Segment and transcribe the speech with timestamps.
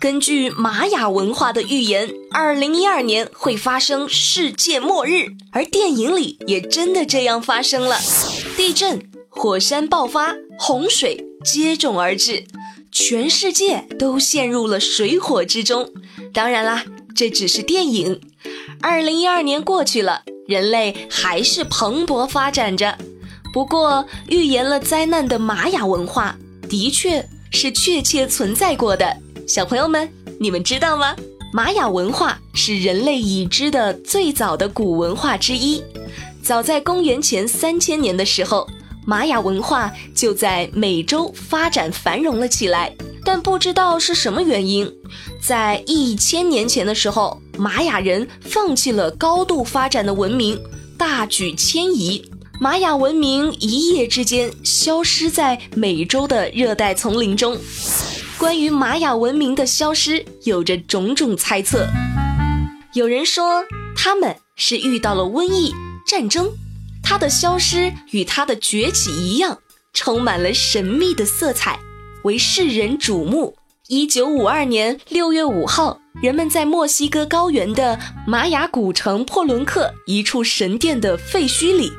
[0.00, 7.98] 根据玛雅文化的预言，二零一二年会发生世界末日，而电影里也真的这样发生了，
[8.56, 12.44] 地震、火山爆发、洪水接踵而至，
[12.90, 15.90] 全世界都陷入了水火之中。
[16.32, 16.82] 当然啦，
[17.14, 18.22] 这只是电影。
[18.80, 22.96] 二零一二年过去了，人类还是蓬勃发展着。
[23.52, 26.38] 不过，预言了灾难的玛雅文化
[26.70, 29.18] 的确是确切存在过的。
[29.52, 31.12] 小朋友们，你们知道吗？
[31.52, 35.82] 玛雅文化是人类已知的最早的古文化之一。
[36.40, 38.64] 早在公元前三千年的时候，
[39.04, 42.94] 玛雅文化就在美洲发展繁荣了起来。
[43.24, 44.88] 但不知道是什么原因，
[45.42, 50.56] 在一千年前的时候，玛雅人放弃了高度发展的文明，
[50.96, 52.24] 大举迁移。
[52.60, 57.58] 玛雅文明一夜之间消失在美洲的热带丛林中。
[58.40, 61.86] 关于玛雅文明的消失，有着种种猜测。
[62.94, 63.62] 有人说
[63.94, 65.74] 他们是遇到了瘟疫、
[66.06, 66.50] 战争，
[67.02, 69.58] 它的消失与它的崛起一样，
[69.92, 71.78] 充满了神秘的色彩，
[72.24, 73.54] 为世人瞩目。
[73.88, 81.92] 一九五二年六月五号，人们在墨西哥高原的玛雅古城破伦克一处神殿的废墟里，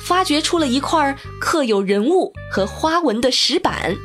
[0.00, 3.96] 发掘出了一块刻有人物和花纹的石板。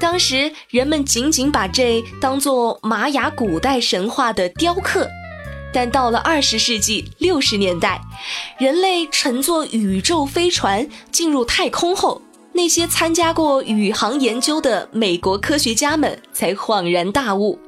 [0.00, 5.08] 当时人们仅仅把这当作玛雅古代神话的雕刻，
[5.72, 8.00] 但到了二十世纪六十年代，
[8.58, 17.58] 人类乘坐宇宙飞船进入太空后，那些参加过宇航研究的美国科学家们才恍然大悟。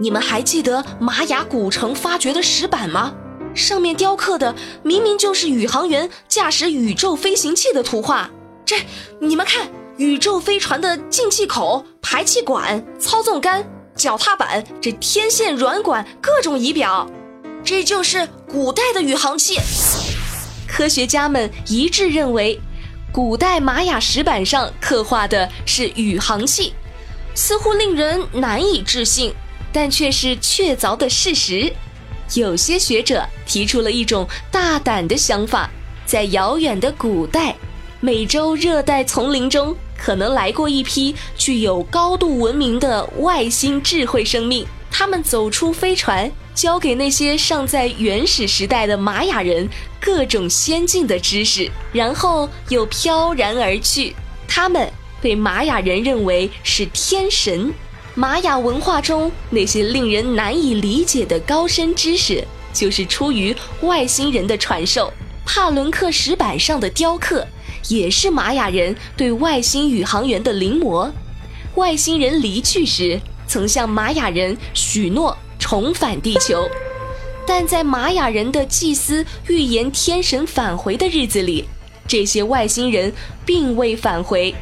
[0.00, 3.14] 你们还记得玛雅古城发掘的石板吗？
[3.54, 8.30] 上面雕刻的明明就是宇航员驾驶宇宙飞行器的图画。
[8.64, 8.76] 这，
[9.20, 9.68] 你们看。
[9.98, 17.04] 宇宙飞船的进气口、排气管、操纵杆、脚踏板，这天线、软管，各种仪表，
[17.64, 19.58] 这就是古代的宇航器。
[20.68, 22.60] 科学家们一致认为，
[23.12, 26.72] 古代玛雅石板上刻画的是宇航器，
[27.34, 29.34] 似乎令人难以置信，
[29.72, 31.72] 但却是确凿的事实。
[32.34, 35.68] 有些学者提出了一种大胆的想法，
[36.06, 37.56] 在遥远的古代，
[37.98, 39.76] 美洲热带丛林中。
[39.98, 49.68] 可能来过一批具有高度文明的外星智慧生命，他们走出飞船，教给那些尚在原始时代的玛雅人
[50.00, 54.14] 各种先进的知识，然后又飘然而去。
[54.46, 57.74] 他们被玛雅人认为是天神。
[58.14, 62.42] 玛雅文化中那些令人难以理解的高深知识，
[62.72, 65.12] 就是出于外星人的传授。
[65.44, 67.46] 帕伦克石板上的雕刻。
[67.86, 71.10] 也是玛雅人对外星宇航员的临摹。
[71.76, 76.68] 外星人离去时，曾向玛雅人许诺重返地球，
[77.46, 81.64] 但在玛雅人的祭司预言天神返回的日子里，
[82.06, 83.12] 这些外星人
[83.46, 84.54] 并未返回。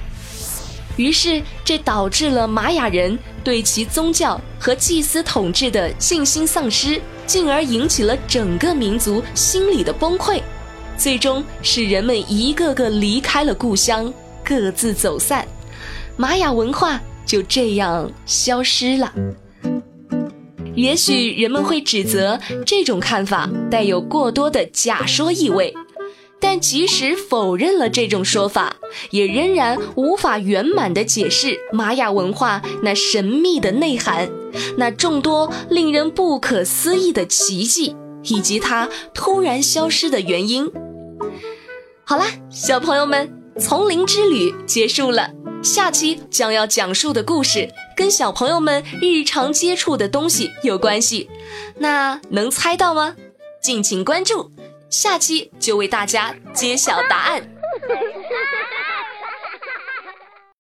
[0.97, 10.41] 于是，这导致了玛雅人对其宗教和祭司统治的信心丧失，进而引起了整个民族心理的崩溃。
[10.96, 14.12] 最终是人们一个个离开了故乡，
[14.44, 15.46] 各自走散，
[16.16, 19.12] 玛雅文化就这样消失了。
[20.74, 25.74] 也许人们会指责这种看法带有过多的假说意味，
[26.40, 28.76] 但即使否认了这种说法，
[29.10, 34.28] 也仍然无法圆满地解释玛雅文化那神秘的内涵，
[34.76, 40.70] 那众多令人不可思议的奇迹，以及它突然消失的原因。
[42.08, 45.29] 好啦，小朋友们，丛林之旅结束了。
[45.61, 51.29] 下期将要讲述的故事跟小朋友们日常接触的东西有关系，
[51.79, 53.17] 那能猜到吗？
[53.61, 54.53] 敬请关注，
[54.88, 57.56] 下期就为大家揭晓答案。